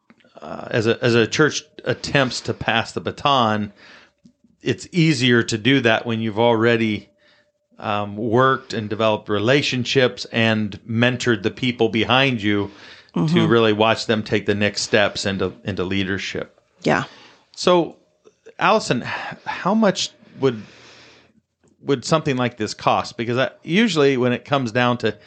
uh, 0.41 0.67
as 0.71 0.87
a 0.87 1.01
as 1.03 1.15
a 1.15 1.25
church 1.27 1.63
attempts 1.85 2.41
to 2.41 2.53
pass 2.53 2.91
the 2.91 2.99
baton. 3.01 3.71
It's 4.61 4.87
easier 4.91 5.43
to 5.43 5.57
do 5.57 5.81
that 5.81 6.05
when 6.05 6.19
you've 6.21 6.39
already 6.39 7.09
um, 7.79 8.15
worked 8.17 8.73
and 8.73 8.89
developed 8.89 9.29
relationships 9.29 10.25
and 10.31 10.79
mentored 10.87 11.43
the 11.43 11.51
people 11.51 11.89
behind 11.89 12.41
you 12.41 12.71
to 13.13 13.47
really 13.47 13.73
watch 13.73 14.07
them 14.07 14.23
take 14.23 14.45
the 14.47 14.55
next 14.55 14.81
steps 14.81 15.25
into 15.25 15.53
into 15.63 15.83
leadership. 15.83 16.59
Yeah. 16.81 17.03
So, 17.55 17.97
Allison, 18.57 19.01
how 19.01 19.75
much 19.75 20.09
would 20.39 20.61
would 21.81 22.05
something 22.05 22.37
like 22.37 22.57
this 22.57 22.73
cost? 22.73 23.17
Because 23.17 23.37
I, 23.37 23.51
usually, 23.61 24.17
when 24.17 24.33
it 24.33 24.45
comes 24.45 24.71
down 24.71 24.97
to 24.99 25.17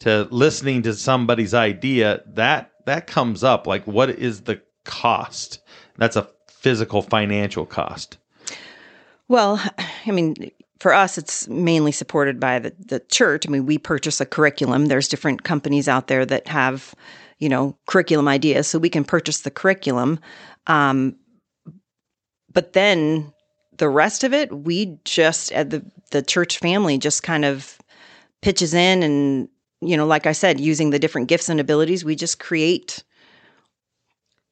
to 0.00 0.26
listening 0.30 0.82
to 0.82 0.94
somebody's 0.94 1.54
idea, 1.54 2.22
that 2.26 2.72
that 2.86 3.06
comes 3.06 3.44
up. 3.44 3.66
Like, 3.66 3.86
what 3.86 4.10
is 4.10 4.42
the 4.42 4.60
cost? 4.84 5.60
That's 5.96 6.16
a 6.16 6.28
physical, 6.48 7.00
financial 7.02 7.64
cost. 7.64 8.18
Well, 9.28 9.60
I 10.06 10.10
mean, 10.10 10.34
for 10.80 10.92
us, 10.92 11.16
it's 11.16 11.48
mainly 11.48 11.92
supported 11.92 12.38
by 12.38 12.58
the, 12.58 12.72
the 12.78 13.00
church. 13.00 13.46
I 13.46 13.50
mean, 13.50 13.66
we 13.66 13.78
purchase 13.78 14.20
a 14.20 14.26
curriculum. 14.26 14.86
There's 14.86 15.08
different 15.08 15.42
companies 15.44 15.88
out 15.88 16.08
there 16.08 16.26
that 16.26 16.48
have, 16.48 16.94
you 17.38 17.48
know, 17.48 17.76
curriculum 17.86 18.28
ideas, 18.28 18.66
so 18.66 18.78
we 18.78 18.90
can 18.90 19.04
purchase 19.04 19.40
the 19.40 19.50
curriculum. 19.50 20.20
Um, 20.66 21.16
but 22.52 22.72
then 22.74 23.32
the 23.78 23.88
rest 23.88 24.24
of 24.24 24.34
it, 24.34 24.52
we 24.52 24.98
just 25.04 25.52
at 25.52 25.70
the 25.70 25.84
the 26.10 26.22
church 26.22 26.58
family 26.58 26.98
just 26.98 27.22
kind 27.22 27.44
of 27.44 27.78
pitches 28.42 28.74
in, 28.74 29.02
and 29.02 29.48
you 29.80 29.96
know, 29.96 30.06
like 30.06 30.26
I 30.26 30.32
said, 30.32 30.60
using 30.60 30.90
the 30.90 30.98
different 30.98 31.28
gifts 31.28 31.48
and 31.48 31.60
abilities, 31.60 32.04
we 32.04 32.16
just 32.16 32.38
create 32.38 33.02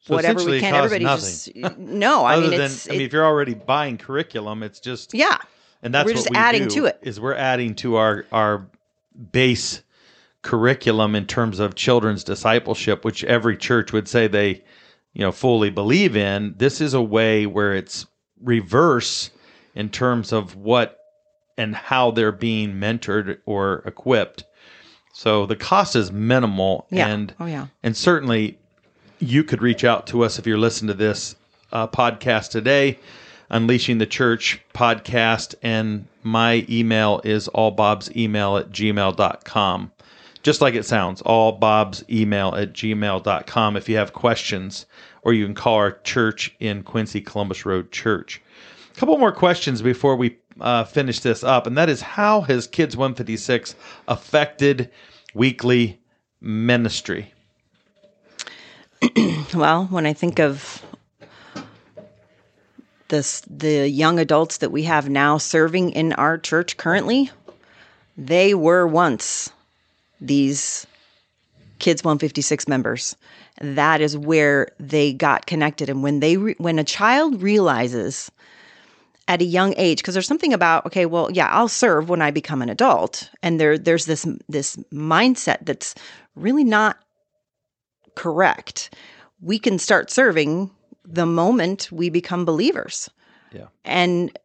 So 0.01 0.15
whatever 0.15 0.45
we 0.45 0.61
can. 0.61 0.75
Everybody 0.75 1.05
nothing. 1.05 1.63
just 1.63 1.79
no. 1.79 2.25
I 2.25 2.35
Other 2.37 2.49
mean, 2.49 2.59
than, 2.59 2.71
I 2.89 2.93
mean, 2.93 3.01
if 3.03 3.13
you're 3.13 3.25
already 3.25 3.55
buying 3.55 3.99
curriculum, 3.99 4.63
it's 4.63 4.81
just 4.81 5.13
yeah. 5.15 5.39
And 5.85 5.95
that's 5.95 6.07
We're 6.07 6.13
what 6.15 6.17
just 6.17 6.31
we 6.31 6.37
adding 6.37 6.63
do, 6.65 6.75
to 6.81 6.85
it. 6.87 6.99
Is 7.03 7.21
we're 7.21 7.35
adding 7.35 7.75
to 7.77 7.97
our 7.97 8.25
our 8.33 8.67
base 9.33 9.83
curriculum 10.43 11.15
in 11.15 11.27
terms 11.27 11.59
of 11.61 11.75
children's 11.75 12.25
discipleship, 12.25 13.05
which 13.05 13.23
every 13.25 13.57
church 13.57 13.93
would 13.93 14.09
say 14.09 14.27
they, 14.27 14.63
you 15.13 15.21
know, 15.21 15.33
fully 15.33 15.71
believe 15.71 16.17
in. 16.17 16.55
This 16.59 16.81
is 16.81 16.95
a 16.95 17.01
way 17.03 17.47
where 17.47 17.75
it's 17.75 18.07
reverse 18.43 19.31
in 19.75 19.89
terms 19.89 20.33
of 20.33 20.57
what 20.57 20.99
and 21.57 21.75
how 21.75 22.11
they're 22.11 22.33
being 22.33 22.73
mentored 22.75 23.39
or 23.47 23.83
equipped. 23.87 24.45
So 25.13 25.47
the 25.47 25.55
cost 25.57 25.95
is 25.95 26.11
minimal, 26.11 26.87
Yeah. 26.91 27.07
and 27.09 27.33
oh 27.39 27.47
yeah. 27.47 27.69
and 27.85 27.97
certainly, 27.97 28.59
you 29.21 29.45
could 29.45 29.63
reach 29.63 29.85
out 29.85 30.09
to 30.09 30.25
us 30.25 30.39
if 30.41 30.47
you're 30.47 30.59
listening 30.59 30.89
to 30.89 30.95
this 30.95 31.37
uh, 31.73 31.87
podcast 31.87 32.51
today, 32.51 32.99
Unleashing 33.51 33.99
the 33.99 34.07
Church 34.07 34.61
podcast. 34.75 35.55
And 35.63 36.07
my 36.23 36.67
email 36.69 37.21
is 37.25 37.49
allbobsemail 37.55 38.61
at 38.61 38.71
gmail.com. 38.71 39.93
Just 40.43 40.61
like 40.61 40.75
it 40.75 40.85
sounds, 40.85 41.23
allbobsemail 41.23 42.61
at 42.61 42.75
gmail.com 42.75 43.77
if 43.77 43.89
you 43.89 43.97
have 43.97 44.13
questions, 44.13 44.85
or 45.23 45.33
you 45.33 45.47
can 45.47 45.55
call 45.55 45.77
our 45.77 45.93
church 46.01 46.55
in 46.61 46.83
Quincy 46.83 47.23
Columbus 47.23 47.65
Road 47.65 47.91
Church. 47.91 48.43
A 48.95 49.01
couple 49.01 49.17
more 49.17 49.33
questions 49.33 49.81
before 49.81 50.17
we 50.17 50.37
uh, 50.61 50.85
finish 50.85 51.21
this 51.21 51.43
up, 51.43 51.67
and 51.67 51.79
that 51.79 51.89
is 51.89 52.03
how 52.03 52.43
has 52.43 52.67
Kids 52.67 52.95
156 52.95 53.75
affected 54.07 54.91
weekly 55.35 55.99
ministry? 56.41 57.33
Well, 59.55 59.85
when 59.85 60.05
I 60.05 60.13
think 60.13 60.41
of 60.41 60.83
this, 63.09 63.43
the 63.43 63.89
young 63.89 64.19
adults 64.19 64.59
that 64.59 64.71
we 64.71 64.83
have 64.85 65.09
now 65.09 65.39
serving 65.39 65.91
in 65.91 66.13
our 66.15 66.39
church 66.39 66.77
currently, 66.77 67.31
they 68.17 68.55
were 68.55 68.87
once 68.87 69.51
these 70.21 70.87
Kids 71.81 72.05
156 72.05 72.69
members. 72.69 73.17
That 73.61 74.01
is 74.01 74.17
where 74.17 74.69
they 74.79 75.13
got 75.13 75.47
connected, 75.47 75.89
and 75.89 76.03
when 76.03 76.21
they 76.21 76.37
re- 76.37 76.55
when 76.59 76.79
a 76.79 76.85
child 76.85 77.43
realizes 77.43 78.31
at 79.27 79.43
a 79.43 79.45
young 79.45 79.75
age 79.77 79.99
because 79.99 80.15
there's 80.15 80.27
something 80.27 80.53
about 80.53 80.85
okay 80.87 81.07
well 81.07 81.31
yeah 81.31 81.49
I'll 81.49 81.69
serve 81.69 82.09
when 82.09 82.23
I 82.23 82.31
become 82.31 82.63
an 82.63 82.69
adult. 82.69 83.29
And 83.43 83.61
there 83.61 83.77
there's 83.77 84.07
this 84.07 84.27
this 84.49 84.77
mindset 84.93 85.67
that's 85.67 85.95
really 86.37 86.65
not 86.65 86.97
correct. 88.15 88.95
We 89.41 89.59
can 89.59 89.79
start 89.79 90.11
serving 90.11 90.71
the 91.05 91.27
moment 91.27 91.91
we 91.93 92.09
become 92.11 92.45
believers 92.45 93.11
Yeah. 93.53 93.67
and 93.85 94.37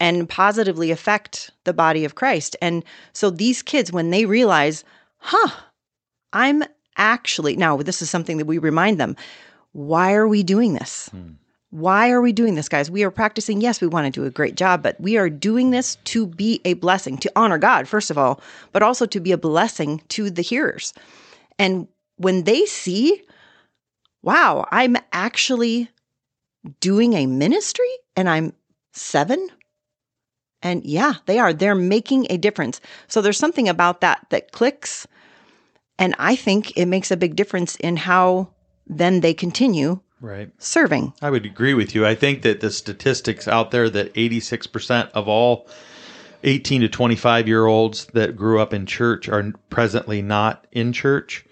and 0.00 0.28
positively 0.28 0.90
affect 0.90 1.50
the 1.64 1.72
body 1.72 2.04
of 2.04 2.14
Christ 2.14 2.56
and 2.60 2.84
so 3.12 3.30
these 3.30 3.62
kids 3.62 3.92
when 3.92 4.10
they 4.10 4.26
realize 4.26 4.84
huh 5.18 5.50
I'm 6.32 6.64
actually 6.96 7.56
now 7.56 7.76
this 7.78 8.02
is 8.02 8.10
something 8.10 8.38
that 8.38 8.46
we 8.46 8.58
remind 8.58 8.98
them 8.98 9.16
why 9.72 10.14
are 10.14 10.28
we 10.28 10.42
doing 10.42 10.74
this 10.74 11.08
hmm. 11.08 11.32
why 11.70 12.10
are 12.12 12.20
we 12.20 12.32
doing 12.32 12.54
this, 12.54 12.68
guys? 12.68 12.88
We 12.88 13.02
are 13.02 13.10
practicing. 13.10 13.60
Yes, 13.60 13.80
we 13.80 13.88
want 13.88 14.06
to 14.06 14.20
do 14.20 14.24
a 14.24 14.30
great 14.30 14.54
job, 14.54 14.80
but 14.80 15.00
we 15.00 15.16
are 15.16 15.28
doing 15.28 15.70
this 15.70 15.96
to 16.04 16.24
be 16.24 16.60
a 16.64 16.74
blessing, 16.74 17.18
to 17.18 17.32
honor 17.34 17.58
God, 17.58 17.88
first 17.88 18.12
of 18.12 18.18
all, 18.18 18.40
but 18.70 18.84
also 18.84 19.06
to 19.06 19.18
be 19.18 19.32
a 19.32 19.36
blessing 19.38 20.00
to 20.10 20.30
the 20.30 20.42
hearers. 20.42 20.94
And 21.58 21.88
when 22.16 22.44
they 22.44 22.64
see, 22.66 23.22
wow, 24.22 24.68
I'm 24.70 24.96
actually 25.12 25.88
doing 26.80 27.14
a 27.14 27.26
ministry 27.26 27.90
and 28.16 28.28
I'm 28.28 28.52
seven. 28.92 29.48
And 30.62 30.84
yeah, 30.84 31.14
they 31.26 31.38
are. 31.38 31.52
They're 31.52 31.74
making 31.74 32.26
a 32.30 32.38
difference. 32.38 32.80
So 33.06 33.20
there's 33.20 33.38
something 33.38 33.68
about 33.68 34.00
that 34.00 34.26
that 34.30 34.52
clicks. 34.52 35.06
And 35.98 36.14
I 36.18 36.36
think 36.36 36.76
it 36.76 36.86
makes 36.86 37.10
a 37.10 37.16
big 37.16 37.36
difference 37.36 37.76
in 37.76 37.96
how 37.96 38.48
then 38.86 39.20
they 39.20 39.34
continue 39.34 40.00
Right. 40.20 40.50
serving. 40.58 41.12
I 41.20 41.28
would 41.28 41.44
agree 41.44 41.74
with 41.74 41.94
you. 41.94 42.06
I 42.06 42.14
think 42.14 42.42
that 42.42 42.60
the 42.60 42.70
statistics 42.70 43.46
out 43.46 43.70
there 43.72 43.90
that 43.90 44.14
86% 44.14 45.10
of 45.12 45.28
all 45.28 45.68
18 46.44 46.80
to 46.80 46.88
25 46.88 47.46
year 47.46 47.66
olds 47.66 48.06
that 48.14 48.34
grew 48.34 48.58
up 48.58 48.72
in 48.72 48.86
church 48.86 49.28
are 49.28 49.52
presently 49.68 50.22
not 50.22 50.66
in 50.72 50.94
church, 50.94 51.44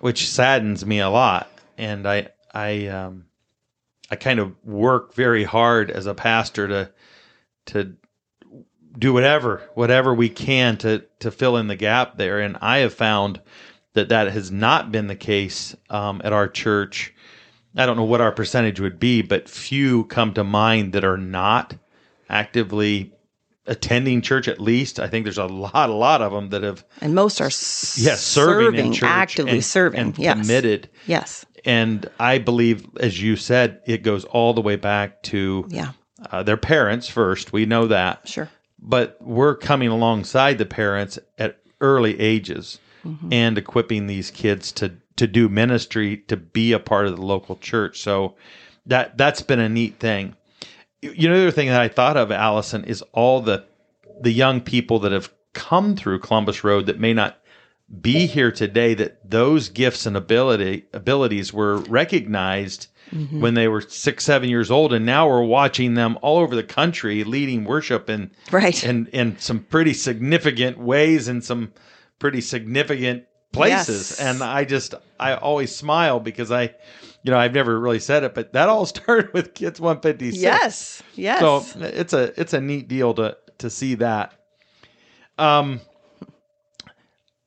which 0.00 0.28
saddens 0.28 0.84
me 0.84 1.00
a 1.00 1.08
lot. 1.08 1.50
And 1.78 2.06
I, 2.06 2.28
I, 2.52 2.88
um, 2.88 3.24
I 4.10 4.16
kind 4.16 4.38
of 4.38 4.52
work 4.64 5.14
very 5.14 5.44
hard 5.44 5.90
as 5.90 6.06
a 6.06 6.14
pastor 6.14 6.68
to, 6.68 6.90
to 7.66 7.96
do 8.98 9.12
whatever, 9.12 9.62
whatever 9.74 10.14
we 10.14 10.28
can 10.28 10.76
to, 10.78 11.04
to 11.20 11.30
fill 11.30 11.56
in 11.56 11.68
the 11.68 11.76
gap 11.76 12.16
there. 12.16 12.40
And 12.40 12.56
I 12.60 12.78
have 12.78 12.94
found 12.94 13.40
that 13.94 14.10
that 14.10 14.30
has 14.32 14.50
not 14.50 14.92
been 14.92 15.06
the 15.06 15.16
case 15.16 15.74
um, 15.90 16.20
at 16.24 16.32
our 16.32 16.48
church. 16.48 17.14
I 17.76 17.86
don't 17.86 17.96
know 17.96 18.04
what 18.04 18.20
our 18.20 18.32
percentage 18.32 18.80
would 18.80 19.00
be, 19.00 19.22
but 19.22 19.48
few 19.48 20.04
come 20.04 20.34
to 20.34 20.44
mind 20.44 20.92
that 20.92 21.04
are 21.04 21.16
not 21.16 21.74
actively 22.28 23.12
attending 23.66 24.20
church 24.20 24.46
at 24.48 24.60
least. 24.60 25.00
I 25.00 25.08
think 25.08 25.24
there's 25.24 25.38
a 25.38 25.46
lot, 25.46 25.88
a 25.88 25.94
lot 25.94 26.22
of 26.22 26.32
them 26.32 26.50
that 26.50 26.62
have, 26.62 26.84
And 27.00 27.14
most 27.14 27.40
are 27.40 27.46
yes, 27.46 28.20
serving, 28.20 28.78
in 28.78 28.92
church 28.92 29.08
actively 29.08 29.52
and, 29.52 29.64
serving. 29.64 30.00
and 30.00 30.18
yes. 30.18 30.38
committed. 30.38 30.90
Yes. 31.06 31.46
And 31.64 32.08
I 32.18 32.38
believe, 32.38 32.86
as 33.00 33.20
you 33.22 33.36
said, 33.36 33.80
it 33.86 34.02
goes 34.02 34.24
all 34.24 34.52
the 34.54 34.60
way 34.60 34.76
back 34.76 35.22
to 35.24 35.66
Yeah. 35.70 35.92
uh, 36.30 36.42
their 36.42 36.56
parents 36.56 37.08
first. 37.08 37.52
We 37.52 37.64
know 37.66 37.86
that, 37.86 38.28
Sure. 38.28 38.50
but 38.78 39.16
we're 39.20 39.54
coming 39.56 39.88
alongside 39.88 40.58
the 40.58 40.66
parents 40.66 41.18
at 41.38 41.58
early 41.80 42.18
ages 42.20 42.78
and 43.30 43.58
equipping 43.58 44.06
these 44.06 44.30
kids 44.30 44.72
to 44.72 44.92
to 45.16 45.26
do 45.28 45.48
ministry, 45.48 46.16
to 46.26 46.36
be 46.36 46.72
a 46.72 46.78
part 46.80 47.06
of 47.06 47.14
the 47.14 47.22
local 47.22 47.54
church. 47.56 48.00
So 48.00 48.34
that 48.86 49.16
that's 49.18 49.42
been 49.42 49.60
a 49.60 49.68
neat 49.68 49.98
thing. 50.00 50.34
You 51.02 51.12
you 51.14 51.28
know, 51.28 51.36
the 51.36 51.42
other 51.42 51.50
thing 51.50 51.68
that 51.68 51.80
I 51.80 51.88
thought 51.88 52.16
of, 52.16 52.32
Allison, 52.32 52.82
is 52.84 53.02
all 53.12 53.40
the 53.42 53.64
the 54.20 54.32
young 54.32 54.60
people 54.62 54.98
that 55.00 55.12
have 55.12 55.30
come 55.52 55.94
through 55.96 56.18
Columbus 56.20 56.64
Road 56.64 56.86
that 56.86 56.98
may 56.98 57.12
not 57.12 57.38
be 58.00 58.26
here 58.26 58.50
today. 58.52 58.94
That 58.94 59.28
those 59.30 59.68
gifts 59.68 60.06
and 60.06 60.16
ability 60.16 60.84
abilities 60.92 61.52
were 61.52 61.76
recognized 61.78 62.88
when 63.30 63.54
they 63.54 63.68
were 63.68 63.80
six, 63.80 64.24
seven 64.24 64.48
years 64.48 64.70
old, 64.72 64.92
and 64.92 65.06
now 65.06 65.28
we're 65.28 65.44
watching 65.44 65.94
them 65.94 66.18
all 66.20 66.38
over 66.38 66.56
the 66.56 66.64
country 66.64 67.22
leading 67.22 67.64
worship 67.64 68.10
in 68.10 68.30
Right. 68.50 68.82
in 68.82 69.06
in 69.08 69.38
some 69.38 69.60
pretty 69.60 69.92
significant 69.94 70.78
ways 70.78 71.28
and 71.28 71.44
some 71.44 71.72
pretty 72.18 72.40
significant 72.40 73.24
places. 73.52 74.16
Yes. 74.18 74.20
And 74.20 74.42
I 74.42 74.64
just 74.64 74.94
I 75.20 75.34
always 75.34 75.72
smile 75.72 76.18
because 76.18 76.50
I, 76.50 76.74
you 77.22 77.30
know, 77.30 77.38
I've 77.38 77.54
never 77.54 77.78
really 77.78 78.00
said 78.00 78.24
it, 78.24 78.34
but 78.34 78.52
that 78.54 78.68
all 78.68 78.84
started 78.96 79.32
with 79.32 79.54
Kids 79.54 79.80
156. 79.80 80.42
yes. 80.42 81.02
Yes. 81.14 81.38
So 81.40 81.64
it's 81.80 82.14
a 82.14 82.32
it's 82.40 82.52
a 82.54 82.60
neat 82.60 82.88
deal 82.88 83.14
to 83.14 83.36
to 83.58 83.70
see 83.70 83.94
that. 83.96 84.32
Um, 85.38 85.80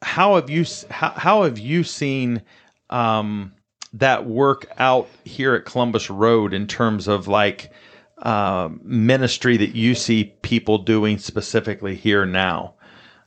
how 0.01 0.35
have 0.35 0.49
you 0.49 0.65
how, 0.89 1.11
how 1.11 1.43
have 1.43 1.57
you 1.59 1.83
seen 1.83 2.41
um 2.89 3.53
that 3.93 4.25
work 4.25 4.67
out 4.77 5.09
here 5.23 5.55
at 5.55 5.65
Columbus 5.65 6.09
Road 6.09 6.53
in 6.53 6.67
terms 6.67 7.07
of 7.07 7.27
like 7.27 7.71
um 8.19 8.79
ministry 8.83 9.57
that 9.57 9.75
you 9.75 9.95
see 9.95 10.25
people 10.41 10.77
doing 10.77 11.17
specifically 11.17 11.95
here 11.95 12.25
now? 12.25 12.73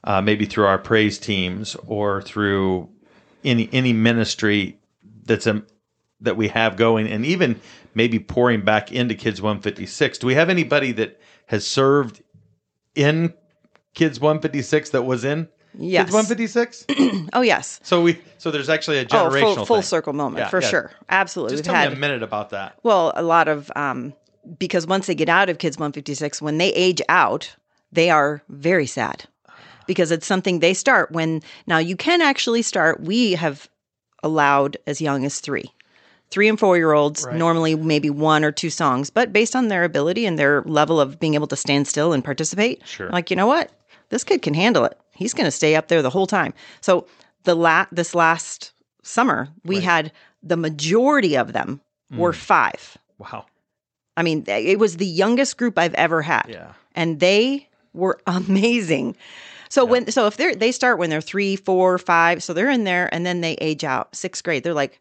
Uh, 0.03 0.21
maybe 0.23 0.47
through 0.47 0.65
our 0.65 0.79
praise 0.79 1.19
teams 1.19 1.77
or 1.87 2.23
through 2.23 2.89
any 3.45 3.69
any 3.73 3.93
ministry 3.93 4.79
that's 5.25 5.47
a 5.47 5.63
that 6.21 6.37
we 6.37 6.49
have 6.49 6.77
going 6.77 7.07
and 7.07 7.25
even 7.25 7.61
maybe 7.95 8.19
pouring 8.19 8.63
back 8.63 8.93
into 8.93 9.15
kids 9.15 9.41
156 9.41 10.19
do 10.19 10.27
we 10.27 10.35
have 10.35 10.51
anybody 10.51 10.93
that 10.93 11.21
has 11.47 11.67
served 11.67 12.23
in 12.95 13.33
kids 13.95 14.21
156 14.21 14.91
that 14.91 15.03
was 15.03 15.25
in 15.25 15.49
Yes. 15.79 16.05
kids 16.07 16.13
156 16.15 16.87
oh 17.33 17.41
yes. 17.43 17.81
so 17.83 18.03
we 18.03 18.21
so 18.39 18.51
there's 18.51 18.69
actually 18.69 18.99
a 18.99 19.03
Oh, 19.03 19.07
generational 19.29 19.55
full, 19.55 19.67
full 19.67 19.77
thing. 19.77 19.83
circle 19.83 20.13
moment 20.13 20.39
Yeah, 20.45 20.49
for 20.49 20.61
yeah. 20.61 20.69
sure. 20.69 20.91
Absolutely. 21.09 21.53
just 21.57 21.61
We've 21.61 21.67
tell 21.67 21.75
had 21.75 21.91
me 21.91 21.97
a 21.97 21.99
minute 22.01 22.23
about 22.23 22.51
that 22.51 22.77
Well, 22.83 23.13
a 23.15 23.23
lot 23.23 23.49
of 23.49 23.71
um, 23.77 24.13
because 24.59 24.87
once 24.87 25.07
they 25.07 25.15
get 25.15 25.29
out 25.29 25.49
of 25.49 25.59
Kids 25.59 25.77
156, 25.77 26.41
when 26.43 26.59
they 26.59 26.73
age 26.73 27.01
out, 27.09 27.55
they 27.93 28.11
are 28.11 28.43
very 28.49 28.87
sad 28.87 29.27
because 29.87 30.11
it's 30.11 30.27
something 30.27 30.59
they 30.61 30.75
start 30.75 31.11
when 31.13 31.43
now 31.67 31.79
you 31.79 31.97
can 31.97 32.21
actually 32.23 32.63
start. 32.63 33.01
We 33.01 33.33
have 33.33 33.69
allowed 34.23 34.77
as 34.87 35.01
young 35.01 35.25
as 35.25 35.41
three. 35.41 35.73
Three 36.31 36.49
and 36.49 36.59
four 36.59 36.77
year 36.77 36.93
olds, 36.93 37.25
Right. 37.27 37.35
normally 37.37 37.75
maybe 37.75 38.09
one 38.09 38.45
or 38.45 38.53
two 38.53 38.71
songs, 38.71 39.11
but 39.11 39.33
based 39.33 39.57
on 39.57 39.69
their 39.69 39.83
ability 39.85 40.27
and 40.27 40.39
their 40.39 40.63
level 40.63 41.01
of 41.01 41.19
being 41.19 41.35
able 41.35 41.49
to 41.49 41.57
stand 41.57 41.89
still 41.89 42.13
and 42.13 42.25
participate, 42.25 42.83
Sure. 42.87 43.11
like, 43.11 43.31
you 43.31 43.37
know 43.37 43.47
what? 43.49 43.71
This 44.11 44.23
kid 44.25 44.41
can 44.43 44.55
handle 44.55 44.85
it. 44.85 44.97
He's 45.21 45.35
going 45.35 45.45
to 45.45 45.51
stay 45.53 45.77
up 45.77 45.87
there 45.89 46.03
the 46.03 46.11
whole 46.11 46.27
time. 46.27 46.53
So, 46.81 47.07
the 47.45 47.55
la- 47.55 47.87
this 47.93 48.15
last 48.15 48.73
summer, 49.03 49.49
we 49.65 49.77
Right. 49.77 49.85
had 49.85 50.13
the 50.43 50.57
majority 50.57 51.37
of 51.37 51.53
them 51.53 51.81
were 52.11 52.33
Mm. 52.33 52.37
five. 52.37 52.99
wow 53.19 53.45
I 54.17 54.23
mean, 54.23 54.45
it 54.49 54.79
was 54.79 54.97
the 54.97 55.07
youngest 55.07 55.57
group 55.57 55.79
I've 55.79 55.95
ever 55.95 56.23
had, 56.23 56.47
yeah 56.49 56.73
and 56.97 57.21
they 57.21 57.69
were 57.95 58.19
amazing. 58.27 59.17
So 59.69 59.85
when 59.85 60.11
so 60.11 60.27
if 60.27 60.37
they're 60.37 60.55
they 60.55 60.73
start 60.73 60.99
when 60.99 61.11
they're 61.11 61.21
three, 61.33 61.55
four, 61.57 61.97
five, 61.99 62.43
so 62.43 62.53
they're 62.53 62.71
in 62.71 62.85
there, 62.85 63.09
and 63.15 63.25
then 63.25 63.41
they 63.43 63.53
age 63.61 63.85
out 63.85 64.15
sixth 64.17 64.43
grade. 64.43 64.63
They're 64.65 64.75
like, 64.85 65.01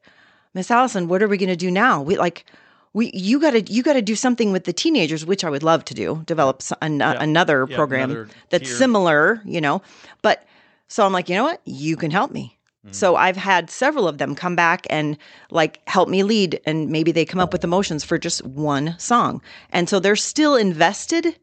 Miss 0.54 0.70
Allison, 0.72 1.08
what 1.08 1.24
are 1.24 1.28
we 1.28 1.38
going 1.38 1.50
to 1.50 1.56
do 1.56 1.72
now? 1.72 2.02
We 2.02 2.18
like. 2.18 2.46
We, 2.94 3.12
you 3.14 3.40
got 3.40 3.52
to 3.52 3.62
you 3.72 3.84
got 3.84 3.94
to 3.94 4.02
do 4.02 4.16
something 4.16 4.52
with 4.52 4.64
the 4.64 4.74
teenagers, 4.74 5.26
which 5.26 5.44
I 5.44 5.50
would 5.50 5.64
love 5.64 5.86
to 5.86 5.94
do. 5.94 6.24
Develop 6.26 6.58
s- 6.62 6.74
an, 6.82 7.02
another 7.02 7.68
Yeah, 7.70 7.76
program 7.76 8.10
another 8.12 8.30
that's 8.50 8.68
tier. 8.68 8.78
similar, 8.78 9.42
you 9.46 9.62
know. 9.62 9.82
But 10.24 10.44
so 10.88 11.06
I'm 11.06 11.14
like, 11.14 11.30
you 11.30 11.36
know 11.36 11.44
what? 11.44 11.62
You 11.66 11.96
can 11.96 12.10
help 12.10 12.32
me. 12.32 12.58
Mm. 12.88 12.96
So 12.96 13.16
I've 13.16 13.38
had 13.38 13.70
several 13.70 14.08
of 14.08 14.18
them 14.18 14.34
come 14.34 14.56
back 14.56 14.88
and 14.90 15.18
like 15.52 15.82
help 15.88 16.10
me 16.10 16.24
lead, 16.24 16.60
and 16.66 16.90
maybe 16.90 17.12
they 17.12 17.26
come 17.26 17.40
up 17.40 17.54
with 17.54 17.64
emotions 17.64 18.04
for 18.04 18.18
just 18.18 18.44
one 18.46 18.96
song. 18.98 19.42
And 19.72 19.88
so 19.88 20.00
they're 20.00 20.16
still 20.16 20.56
invested 20.56 21.38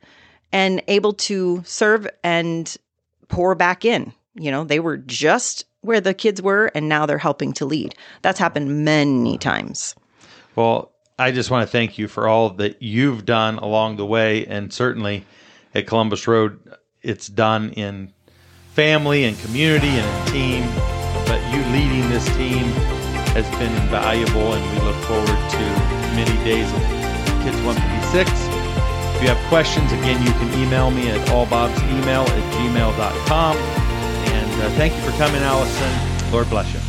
and 0.52 0.82
able 0.88 1.12
to 1.12 1.62
serve 1.64 2.08
and 2.24 2.76
pour 3.28 3.54
back 3.54 3.84
in. 3.84 4.12
You 4.34 4.50
know, 4.50 4.64
they 4.64 4.80
were 4.80 4.96
just 4.96 5.64
where 5.82 6.00
the 6.00 6.12
kids 6.14 6.42
were, 6.42 6.72
and 6.74 6.88
now 6.88 7.06
they're 7.06 7.18
helping 7.18 7.52
to 7.52 7.64
lead. 7.64 7.94
That's 8.22 8.38
happened 8.40 8.84
many 8.84 9.38
times. 9.38 9.94
Well, 10.56 10.90
I 11.18 11.30
just 11.30 11.50
want 11.50 11.66
to 11.66 11.72
thank 11.72 11.96
you 11.96 12.08
for 12.08 12.28
all 12.28 12.50
that 12.50 12.82
you've 12.82 13.24
done 13.24 13.56
along 13.56 13.96
the 13.96 14.04
way, 14.04 14.44
and 14.46 14.70
certainly 14.70 15.24
at 15.74 15.86
Columbus 15.86 16.26
Road, 16.28 16.60
it's 17.00 17.26
done 17.26 17.70
in 17.70 18.12
family 18.74 19.24
and 19.24 19.38
community 19.38 19.88
and 19.88 20.28
team. 20.28 20.62
But 21.24 21.40
you 21.54 21.62
leading 21.72 22.08
this 22.10 22.26
team 22.36 22.64
has 23.32 23.48
been 23.58 23.72
invaluable, 23.82 24.52
and 24.52 24.78
we 24.78 24.84
look 24.84 24.96
forward 25.04 25.26
to 25.26 25.64
many 26.12 26.36
days 26.44 26.70
of 26.70 26.80
Kids 27.44 27.56
156. 27.64 28.30
If 29.16 29.22
you 29.22 29.28
have 29.28 29.48
questions, 29.48 29.90
again, 29.92 30.20
you 30.20 30.32
can 30.32 30.52
email 30.60 30.90
me 30.90 31.08
at 31.08 31.26
allbobsemail 31.28 32.28
at 32.28 32.52
gmail.com. 32.52 33.56
And 33.56 34.62
uh, 34.62 34.70
thank 34.76 34.94
you 34.94 35.00
for 35.00 35.16
coming, 35.16 35.40
Allison. 35.40 36.30
Lord 36.30 36.50
bless 36.50 36.70
you. 36.74 36.85